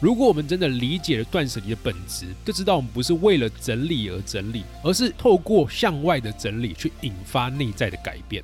[0.00, 8.42] 如果我们真的理解了断舍离的本质，就知道我们不是为了整理而整理，而是透过向外的整理去引发内在的改变。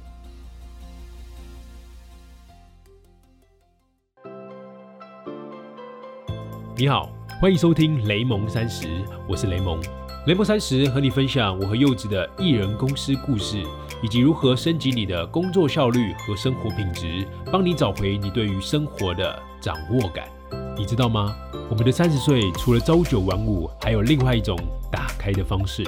[6.77, 8.87] 你好，欢迎收听雷蒙三十，
[9.27, 9.83] 我是雷蒙。
[10.27, 13.65] 雷蒙三十和你分享我和柚子的艺人公司故事，
[14.03, 20.36] 以及如何升级你的工作效率和生活品质，帮你找回你对于生活的掌握感。
[20.79, 21.35] 你知道吗？
[21.71, 24.55] 我们的三十岁除了朝九晚五，还有另外一种
[24.93, 25.83] 打开的方式。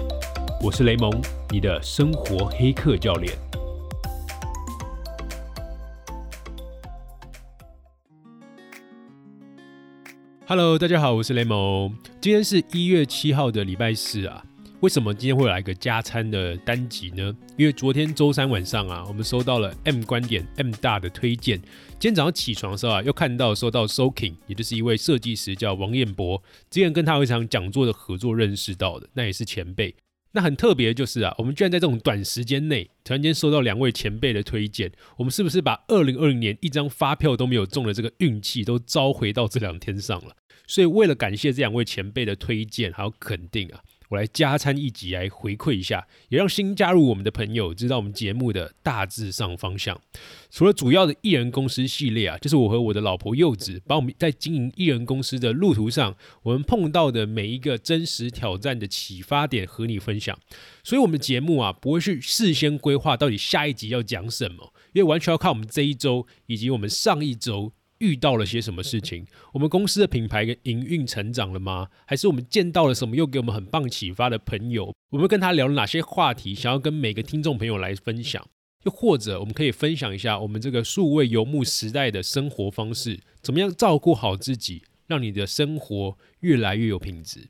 [0.62, 1.12] 我是雷蒙，
[1.50, 3.36] 你的生活黑客教练。
[10.46, 11.94] Hello，大家好，我是雷蒙。
[12.18, 14.42] 今天是一月七号的礼拜四啊。
[14.80, 17.36] 为什么今天会来个加餐的单集呢？
[17.56, 21.60] 因为昨天周三晚上啊，我们收到了 M 观点 M 大的推荐。
[21.98, 29.96] 今天早上起床的时候啊，又看到收到 Soking，也就是一位设计师叫王彦博，之前跟他有一场讲座的合作认识到的，那也是前辈。
[30.30, 40.36] 那很特别的就是啊，我们居然在这种短时间内，突然间收到两位前辈的推荐，我们是不是把二零二零年一张发票都没有中的这个运气都召回到这两天上了？
[40.68, 43.80] 所以为了感谢这两位前辈的推荐还有肯定啊。
[44.08, 50.00] 我来加餐一集来回馈一下，也让新加入我们的朋友知道我们节目的大致上方向。
[50.50, 60.38] 除了主要的艺人公司系列啊，就是我和我的老婆柚子，把我们在经营艺人公司的路途上，我们碰到的每一个真实挑战的启发点和你分享。
[60.82, 67.72] 所以，我们的节目啊，不会去事先规划到底下一集要讲什么，因为完全要看我们这一周以及我们上一周。
[67.98, 69.26] 遇到了些什么事情？
[69.52, 71.88] 我们公司的品牌跟营运成长了吗？
[72.06, 74.94] 还是我们见到了什么又给我们很棒启发的朋友？
[75.10, 76.54] 我们跟他聊了哪些话题？
[76.54, 78.46] 想要跟每个听众朋友来分享？
[78.84, 87.48] 又或者我们可以分享一下我们这个数位游牧时代的生活方式，怎么样照顾好自己，让你的生活越来越有品质？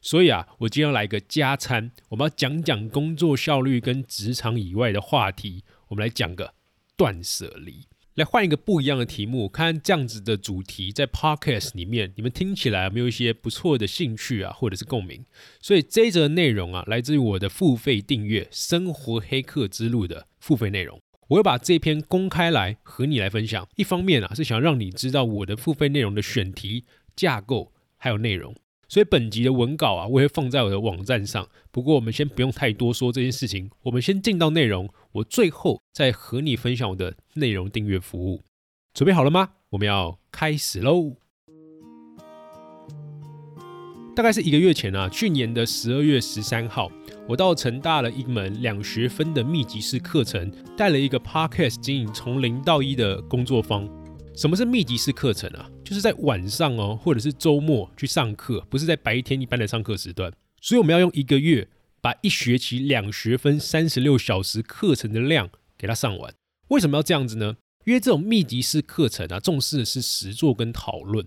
[0.00, 5.64] 所以啊，我今天要来个加餐，我们要讲讲工作效率跟职场以外的话题。
[5.88, 6.54] 我们来讲个
[6.96, 7.87] 断舍离。
[8.18, 15.24] 来换一个不一样的题目，看这样子的主题在 podcast 里面，你们听起来有没有一些不错的兴趣啊，或者是共鸣？
[15.60, 23.68] 所以这一则内容啊，来自于我的付费订阅《生活黑客之路》的付费内容，我会把这篇公开来和你来分享。
[23.76, 28.52] 一方面啊，是想让你知道我的付费内容的选题架构还有内容。
[28.88, 31.46] 所以本集的文稿啊，我会放在我的网站上。
[31.70, 34.88] 不过我们先不用太多说这件事情，我们先进到内容。
[35.12, 38.42] 我最后再和你分享我的内容订阅服务。
[38.94, 39.50] 准备好了吗？
[39.70, 41.16] 我们要开始喽！
[44.16, 46.90] 大概是一个月前啊，去年的十二月十三号，
[47.28, 53.88] 我到成大了一门两学分的密集式课程，带了一个 Podcast 经营从零到一的工作坊。
[54.38, 55.68] 什么是密集式课程啊？
[55.84, 60.32] 就是在晚上哦，或者是周末去上课，不是在白天一般的上课时段。
[60.60, 61.66] 所以我们要用一个月
[62.00, 66.32] 把一学期两学分三十六小时课程的量给它上完。
[66.68, 67.56] 为什么要这样子呢？
[67.84, 71.26] 因为这种密集式课程啊，重视的是实作跟讨论。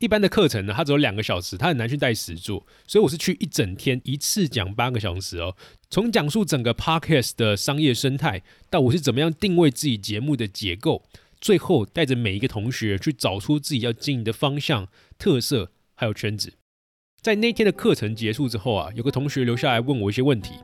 [0.00, 2.66] 一般的课程呢，它只有两个小时，它很难去带实作。
[2.84, 5.54] 所以我是去一整天，一次讲八个小时哦。
[5.88, 11.04] 从讲述整个 podcast 的商业生态，到我是怎么样定位自己节目的结构。
[11.40, 16.52] 最后带着每一个同学去找出自己要经营的方向、特色，还有圈子。
[17.22, 20.54] 在那天的课程结束之后啊，有个同学留下来问我一些问题。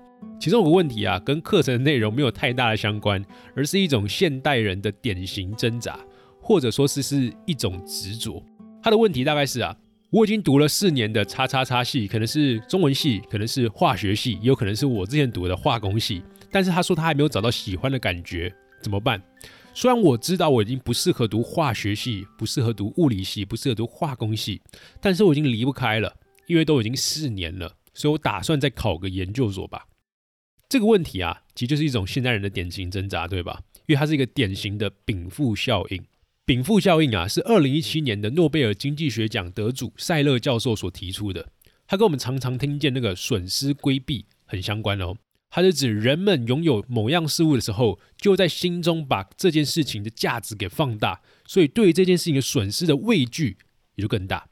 [0.40, 5.98] 其中有个问题啊，跟课程的内容没有太大的相关，而是一种现代人的典型挣扎，
[6.40, 8.42] 或者说是是一种执着。
[8.82, 9.76] 他的问题大概是啊，
[10.10, 16.22] 我已经读了四年的叉叉叉系，可能是中文系，可能是化学系，也有可能是我之前读的化工系。
[16.50, 19.22] 但是他说他还没有找到喜欢的感觉，怎么办？
[19.78, 24.62] 虽然我知道我已经不适合读化学系，不适合读物理系，不适合读化工系，
[25.02, 26.16] 但是我已经离不开了，
[26.46, 29.86] 因为都已经四年了，所以我打算再考个研究所吧。
[30.66, 33.60] 这个问题啊，其实就是一种现代人的典型挣扎，对吧？
[33.84, 36.02] 因为它是一个典型的禀赋效应。
[36.46, 41.50] 禀赋效应啊，是二零一七年的诺贝尔经济学奖得主塞勒教授所提出的，
[41.86, 45.18] 他跟我们常常听见那个损失规避很相关哦。
[45.56, 53.56] 它是指人们拥有某样事物的时候，就在心中把这件事情的价值给放大，所以对于这件事情的损失的畏惧
[53.94, 54.50] 也就更大。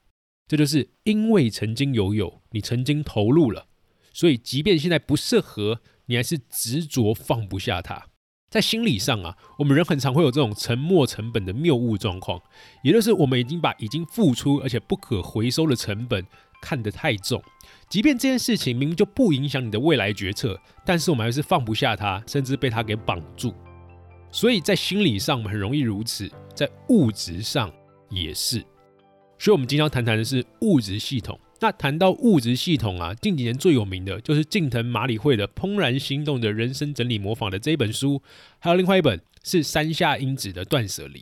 [0.49, 3.67] 这就是因为曾经拥有，你曾经投入了，
[4.15, 8.07] 所以即便现在不适合，你还是执着放不下它。
[8.49, 12.41] 在心理上啊，我们人很常会有这种沉没成本的谬误状况，
[12.83, 16.27] 也就是我们已经把已经付出而且不可回收的成本
[16.65, 17.43] 看得太重。
[17.91, 23.55] 即便这件事情明明就不影响你的未来决策，但是我们还是放不下它，甚至被它给绑住。
[24.31, 27.71] 所以在心理上我们很容易如此，在物质上
[28.09, 28.65] 也是。
[29.39, 31.39] 所以我们今天要谈谈的是物质系统。
[31.61, 38.21] 那谈到物质系统啊，近几年最有名的就是近藤麻里惠的《怦然心动的人生整理模仿》的这一本书，
[38.59, 41.21] 还有另外一本是山下英子的《断舍离》。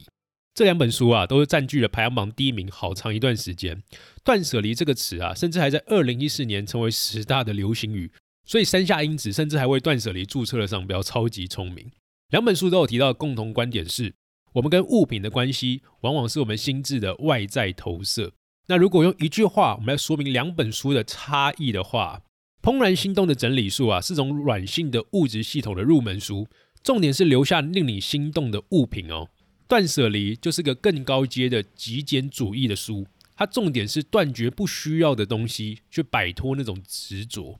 [0.54, 3.82] 这两本书啊，都是占据了排行榜第一名好长一段时间。
[4.22, 8.12] 断舍离这个词啊，甚至还在二零一四年成为十大的流行语。
[8.44, 11.90] 所以山下英子甚至还为断舍离注册了商标，超级聪明。
[12.31, 14.12] 两本书都有提到共同观点是，
[14.52, 18.32] 我们跟物品的关系，往往是我们心智的外在投射。
[18.66, 22.20] 那如果用一句话我们来说明两本书的差异的话，
[22.70, 26.46] 《怦然心动的整理术》啊，是种软性的物质系统的入门书，
[26.82, 29.28] 重点是留下令你心动的物品哦。
[29.73, 37.59] 断舍离就是个更高阶的极简主义的书，它重点是断绝不需要的东西，去摆脱那种执着。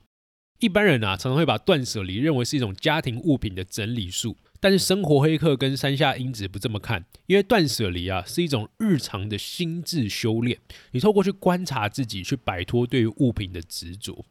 [0.61, 10.59] 一般人啊，常常会把断舍离认为是一种家庭物品的整理术，但是生活黑客跟山下英子不这么看，因为断舍离啊是一种日常的心智修炼，
[10.91, 14.27] 你透过去观察自己，去摆脱对于物品的执着。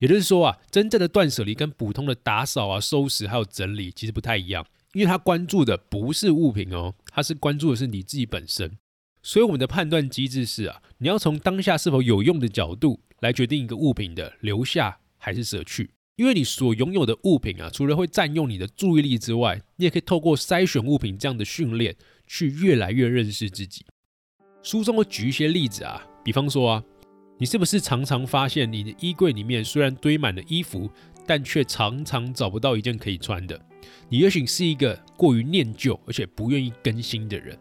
[0.00, 8.78] 也就是说啊，真正的断舍离跟普通的打扫啊、收拾还有整理其实不太一样，因为他关注的不是物品哦，他是关注的是你自己本身。
[9.22, 14.98] 所以我们的判断机制是啊，你要从当下是否有用的角度来决定一个物品的留下。
[15.16, 23.86] 还是舍去，因为你所拥有的物品啊，除了会占用你的注意力之外，你也可以透过筛选物品这样的训练，去越来越认识自己。
[24.62, 26.84] 书中会举一些例子啊，比方说啊，
[27.38, 30.90] 你是不是常常发现你的衣柜里面虽然堆满了衣服，
[31.26, 33.58] 但却常常找不到一件可以穿的？
[34.08, 37.58] 你也许是一个过于念旧而且不愿意更新的人，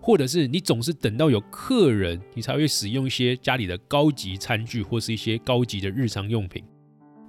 [0.00, 6.64] 或者是你总是等到有客人，你才会使用一些家里的高级餐具或是一些高级的日常用品。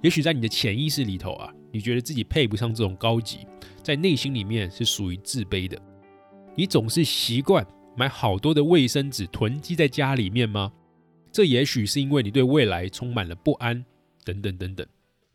[0.02, 3.46] 也许在你的潜意识里头啊，你觉得自己配不上这种高级，
[3.82, 5.80] 在内心里面是属于自卑的。
[6.54, 7.66] 你总是习惯
[7.96, 10.72] 买好多的卫生纸囤积在家里面吗？
[11.32, 13.84] 这也许是因为你对未来充满了不安，
[14.24, 14.86] 等等等等。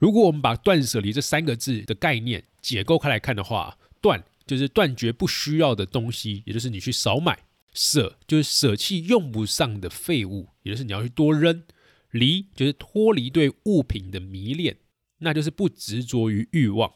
[0.01, 7.35] 如果我们把断舍离这三个字的概念解构开来看的话，断就是断绝不需要的东西，也就是你去少买；
[7.75, 11.63] 舍就是舍弃用不上的废物，也就是你要去多扔。
[12.09, 14.75] 离就是脱离对物品的迷恋，
[15.19, 16.91] 那就是不执着于欲望。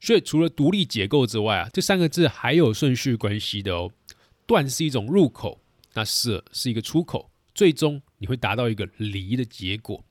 [0.00, 3.92] 所以除了独立解构之外啊，这三个字还有顺序关系的哦。
[4.46, 5.60] 断是一种入口，
[5.92, 10.02] 那舍是一个出口，最终你会达到一个离的结果。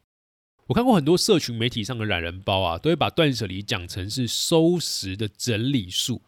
[0.70, 6.22] 我看过很多社群媒体上的懒人包啊，都会把断舍离讲成是收拾的整理术。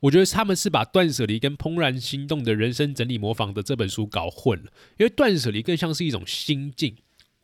[0.00, 6.96] 我觉得他们是把断舍离跟怦然心动的人生整理模仿的这本书搞混了，因为断舍离更像是一种心境。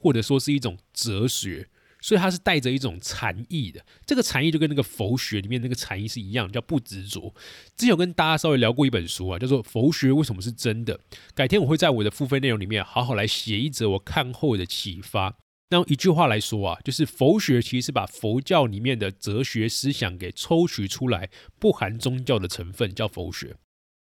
[0.04, 1.68] 或者说是一种哲学，
[2.00, 3.80] 所以它是带着一种禅意的。
[4.04, 7.32] 这个禅意就跟那个佛学里面那个禅意是一样，叫不执着。
[7.76, 10.98] 之前有跟大家稍微聊过一本书啊，叫做《佛学为什么是真的》。
[11.36, 15.36] 改天我会在我的付费内容里面好好来写一则我看后的启发。
[15.72, 23.56] 那用一句话来说啊，就是佛学其实是把佛教里面的哲学思想给抽取出来，不含宗教的成分，叫佛学。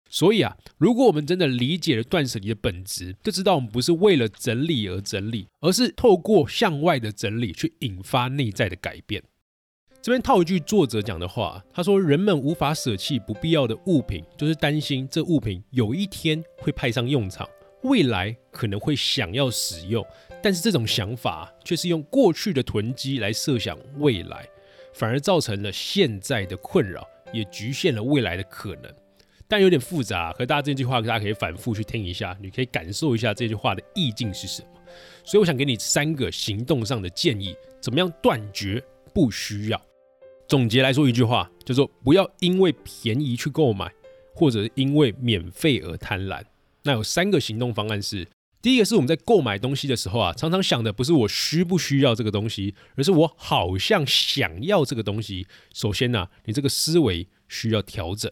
[0.08, 9.22] 所以啊，如果我们真的理解了断舍离的本质，就知道我们不是为了整理而整理，而是透过向外的整理去引发内在的改变。
[10.00, 17.46] 这边套一句作者讲的话，他说：“人们无法舍弃不必要的物品，就是担心这物品有一天会派上用场，
[17.82, 20.02] 未来可能会想要使用。
[20.42, 24.48] 但是这种想法却是用过去的囤积来设想未来，
[24.94, 28.92] 反而造成了现在的困扰，也局限了未来的可能。”
[29.50, 34.68] 但有点复杂，和大家这句话，大家可以反复去听一下，你可以感受一下这句话的意境是什么。
[35.24, 38.82] 所以我想给你三个行动上的建议，怎么样断绝
[39.14, 39.82] 不需要？
[40.46, 43.90] 总结来说一句话，叫做不要因为便宜去购买，
[44.34, 46.42] 或者因为免费而贪婪。
[46.82, 48.26] 那有三个行动方案是：
[48.60, 55.46] 第一个是我们在购买东西的时候啊，常常想的不是我需不需要这个东西，而是我好像想要这个东西。
[55.72, 58.30] 首先呢，你这个思维需要调整。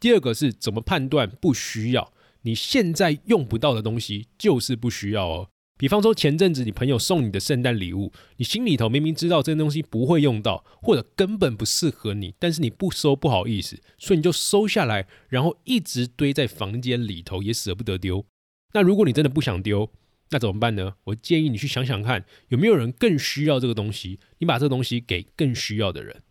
[0.00, 2.12] 第二个是怎么判断不需要？
[2.42, 5.48] 你现在用不到的东西就是不需要哦。
[5.78, 18.26] 比方说前阵子你朋友送你的圣诞礼物，你心里头明明知道这东西不会用到，或者根本不适合你，但是你不收不好意思，所以你就收下来，然后一直堆在房间里头，也舍不得丢。
[18.74, 19.90] 那如果你真的不想丢，
[20.30, 20.96] 那怎么办呢？
[21.04, 26.22] 我建议你去想想看，有没有人更需要这个东西，你把这个东西给更需要的人。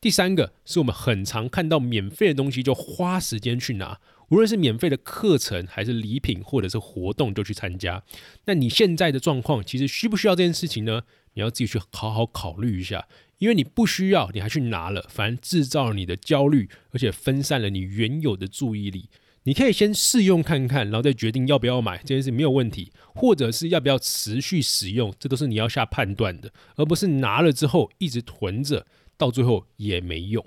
[0.00, 8.02] 第三个是我们很常看到免费的东西就花时间去拿，无论是免费的课程还是礼品或者是活动就去参加。
[8.46, 11.02] 那你现在的状况其实需不需要这件事情呢？
[11.34, 19.08] 你要自己去好好考虑一下，因为你不需要，你还去拿了，反而制造了你的焦虑，而且分散了你原有的注意力。
[19.44, 30.44] 你可以先试用看看，然后再决定要不要买，这件事没有问题，或者是要不要持续使用，这都是你要下判断的，而不是拿了之后一直囤着，到最后也没用。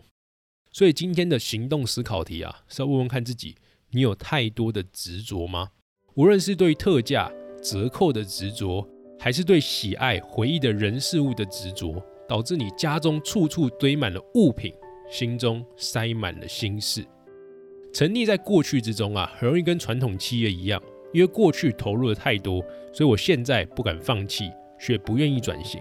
[0.71, 3.55] 所以今天的行动思考题啊，是要问问看自己，
[3.91, 5.69] 你有太多的执着吗？
[6.13, 7.31] 无论是对特价、
[7.63, 8.87] 折扣的执着，
[9.19, 14.71] 还是对喜爱、回忆的人事物的执着，导致你家中处处堆满了物品，
[15.11, 17.03] 心中塞满了心事。
[17.93, 20.81] 沉溺在过去之中啊，很容易跟传统企业一样，
[21.13, 22.59] 因为过去投入的太多，
[22.91, 25.79] 所以我现在不敢放弃，却不愿意转型。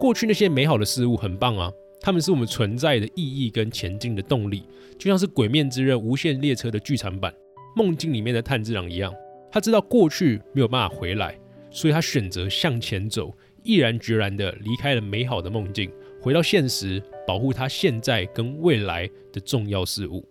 [0.00, 4.64] 过去那些美好的事物很棒啊，他们是我们存在的意义跟前进的动力，
[4.98, 7.30] 就像是《鬼面之刃：无限列车》的剧场版
[7.76, 9.14] 《梦境》里面的炭治郎一样，
[9.50, 11.38] 他知道过去没有办法回来，
[11.70, 13.30] 所以他选择向前走，
[13.62, 15.90] 毅然决然的离开了美好的梦境，
[16.22, 20.26] 回到现实，保护他现在跟未来的重要事物。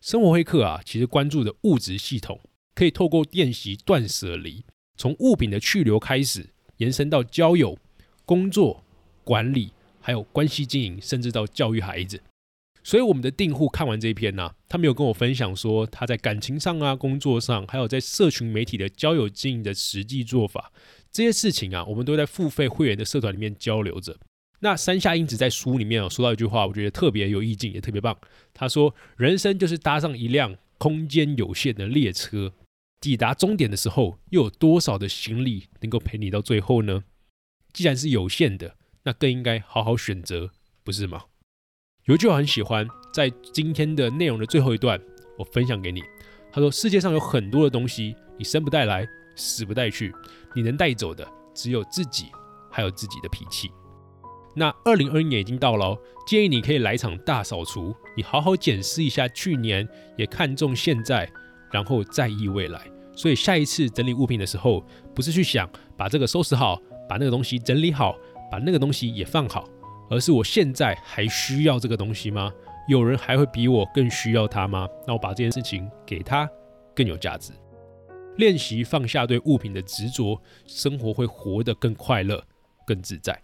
[0.00, 2.40] 生活黑客啊，其实关注的物质系统，
[2.74, 4.64] 可以透过练习断舍离，
[4.96, 7.78] 从物品的去留开始，延伸到交友、
[8.24, 8.82] 工作、
[9.24, 12.22] 管理，还有关系经营，甚至到教育孩子。
[12.82, 20.72] 所以我们的订户看完这一篇呢，他没有跟我分享说他在感情上啊、工作上，还有在社群媒体的交友经营的实际做法，
[21.12, 24.16] 这些事情啊，我们都在付费会员的社团里面交流着。
[24.62, 28.16] 那山下英子在书里面有说到一句话，我觉得特别有意境，也特别棒。
[28.52, 32.52] 他说：“人生就是搭上一辆空间有限的列车，
[33.00, 37.04] 抵达终点的时候，又有多少的行李能够陪你到最后呢？
[37.72, 40.50] 既然是有限的，那更应该好好选择，
[40.84, 41.24] 不是吗？”
[42.04, 45.00] 有一句话很喜欢，在今天的内容的最后一段，
[45.38, 46.02] 我分享给你。
[46.52, 50.12] 他说：“世界上有很多的东西，你生不带来，死不带去，
[50.54, 52.26] 你能带走的只有自己，
[52.70, 53.70] 还有自己的脾气。”
[54.60, 59.88] 那二零二一年已经到了，建议你可以来场大扫除，你好好检视一下去年，
[60.18, 61.26] 也看重现在，
[61.72, 62.78] 然后在意未来。
[63.16, 68.14] 所以下一次整理物品的时候，不是去想把这个收拾好，把那个东西整理好，
[68.52, 69.66] 把那个东西也放好，
[70.10, 72.52] 而是我现在还需要这个东西吗？
[72.86, 74.86] 有人还会比我更需要它吗？
[75.06, 76.46] 那我把这件事情给他
[76.94, 77.50] 更有价值。
[78.36, 82.44] 练习放下对物品的执着，生活会活得更快乐、
[82.86, 83.40] 更自在。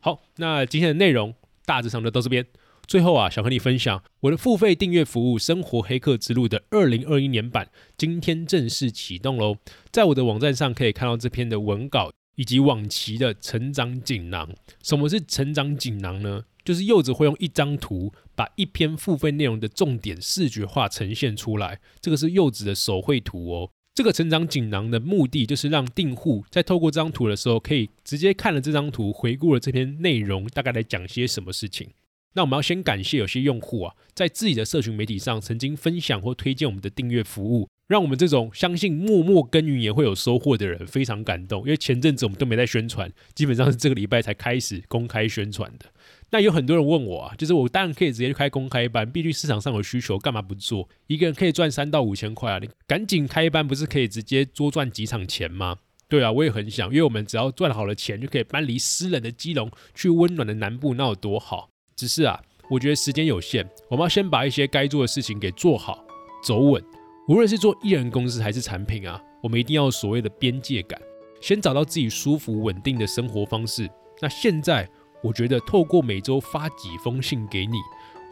[0.00, 1.34] 好，那今天的内容
[1.66, 2.46] 大致上就到这边。
[2.86, 9.58] 最后啊，想和你分享我的付费订阅服务《生活黑客之路》的二零二一年版，今天正式启动喽！
[9.92, 14.52] 在我的网站上可以看到这篇的文稿以及往期的成长锦囊。
[14.82, 16.44] 什么是成长锦囊呢？
[16.64, 21.80] 就是柚子会用一张图把一篇付费内容的重点视觉化呈现出来。
[22.00, 23.70] 这个是柚子的手绘图哦。
[23.92, 31.90] 这个成长锦囊的目的就是让订户在透过这张图的时候，可以直接看了这张图，回顾了这篇内容，大概在讲些什么事情。
[32.34, 41.62] 那我们要先感谢有些用户啊，在自己的社群媒体上曾经分享或推荐我们的订阅服务，让我们这种相信默默耕耘也会有收获的人非常感动。
[41.62, 45.86] 因为前阵子我们都没在宣传，基本上是这个礼拜才开始公开宣传的。
[46.30, 50.88] 那有很多人问我啊，就是我当然可以直接去开公开班，毕竟市场上有需求，干嘛不做？
[51.08, 55.78] 一个人可以赚三到五千块啊，你赶紧开班，不是可以直接多赚几场钱吗？
[56.08, 61.68] 对啊，我也很想，因为我们只要赚好了钱，就可以搬离湿冷的基隆，去温暖的南部，那有多好？
[61.96, 66.04] 只是啊，我觉得时间有限，我们要先把一些该做的事情给做好，
[66.44, 66.99] 走稳。
[67.28, 71.00] 无论是做艺人公司还是产品啊，我们一定要所谓的边界感，
[71.40, 73.88] 先找到自己舒服稳定的生活方式。
[74.20, 74.88] 那现在。
[75.22, 77.76] 我觉得透过每周发几封信给你，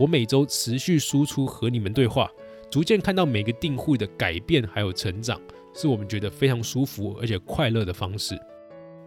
[0.00, 2.30] 我每周持续输出和你们对话，
[2.71, 5.38] 逐渐看到每个订户的改变还有成长，
[5.75, 8.35] 是我们觉得非常舒服而且快乐的方式。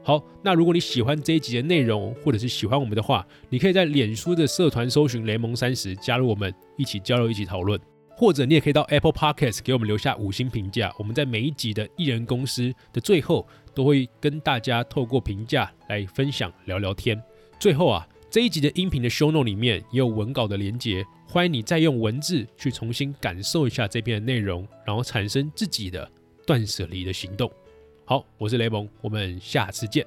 [0.04, 7.80] 好，那如果你喜欢这一集的内容，或者是喜欢我们的话，你可以在脸书的社团搜寻雷蒙三十，加入我们一起交流、一起讨论，
[8.22, 10.94] 或者你也可以到 Apple Podcast 给我们留下五星评价。
[11.00, 17.20] 我们在每一集的艺人公司的最后，都会跟大家透过评价来分享、聊聊天。
[17.60, 26.08] 最后啊，这一集的音频的 show note 里面也有文稿的连接，欢迎你再用文字去重新感受一下这篇的内容，然后产生自己的
[26.46, 27.52] 断舍离的行动。
[28.06, 30.06] 好，我是雷蒙，我们下次见。